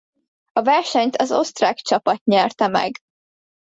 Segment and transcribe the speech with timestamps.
[0.51, 2.95] A versenyt az osztrák csapat nyerte meg.